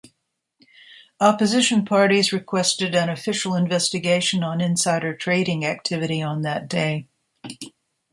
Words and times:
Opposition 1.19 1.85
parties 1.85 2.33
requested 2.33 2.95
an 2.95 3.07
official 3.07 3.53
investigation 3.53 4.41
on 4.43 4.59
insider 4.59 5.15
trading 5.15 5.63
activity 5.63 6.23
on 6.23 6.41
that 6.41 6.67
day. 6.67 7.05